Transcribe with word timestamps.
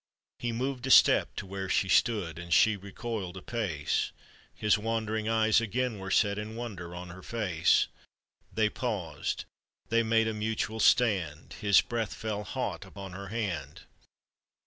He 0.39 0.51
moved 0.51 0.87
a 0.87 0.89
step 0.89 1.35
to 1.35 1.45
where 1.45 1.69
she 1.69 1.87
stood, 1.87 2.39
And 2.39 2.51
she 2.51 2.75
recoiled 2.75 3.37
a 3.37 3.41
pace; 3.43 4.11
His 4.55 4.75
wandering 4.75 5.29
eyes 5.29 5.61
again 5.61 5.99
were 5.99 6.09
set 6.09 6.39
In 6.39 6.55
wonder 6.55 6.95
on 6.95 7.09
her 7.09 7.21
face. 7.21 7.85
They 8.51 8.67
paused, 8.67 9.45
they 9.89 10.01
made 10.01 10.27
a 10.27 10.33
mutual 10.33 10.79
stand; 10.79 11.53
His 11.53 11.81
breath 11.81 12.15
fell 12.15 12.43
hot 12.43 12.83
upon 12.83 13.11
her 13.11 13.27
hand. 13.27 13.81